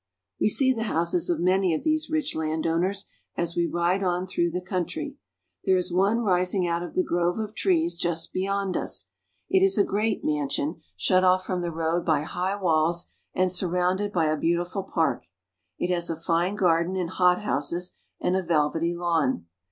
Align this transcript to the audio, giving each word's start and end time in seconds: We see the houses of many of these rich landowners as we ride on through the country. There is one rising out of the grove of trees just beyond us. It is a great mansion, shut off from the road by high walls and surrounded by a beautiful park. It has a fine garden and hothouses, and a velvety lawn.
We 0.39 0.49
see 0.49 0.73
the 0.73 0.85
houses 0.89 1.29
of 1.29 1.39
many 1.39 1.75
of 1.75 1.83
these 1.83 2.09
rich 2.09 2.35
landowners 2.35 3.07
as 3.37 3.55
we 3.55 3.67
ride 3.67 4.01
on 4.01 4.25
through 4.25 4.49
the 4.49 4.59
country. 4.59 5.15
There 5.65 5.77
is 5.77 5.93
one 5.93 6.23
rising 6.23 6.67
out 6.67 6.81
of 6.81 6.95
the 6.95 7.03
grove 7.03 7.37
of 7.37 7.53
trees 7.53 7.95
just 7.95 8.33
beyond 8.33 8.75
us. 8.75 9.11
It 9.47 9.61
is 9.63 9.77
a 9.77 9.83
great 9.83 10.25
mansion, 10.25 10.81
shut 10.97 11.23
off 11.23 11.45
from 11.45 11.61
the 11.61 11.69
road 11.69 12.03
by 12.03 12.21
high 12.21 12.59
walls 12.59 13.11
and 13.35 13.51
surrounded 13.51 14.11
by 14.11 14.25
a 14.25 14.37
beautiful 14.37 14.81
park. 14.91 15.27
It 15.77 15.93
has 15.93 16.09
a 16.09 16.15
fine 16.15 16.55
garden 16.55 16.95
and 16.95 17.11
hothouses, 17.11 17.99
and 18.19 18.35
a 18.35 18.41
velvety 18.41 18.95
lawn. 18.95 19.45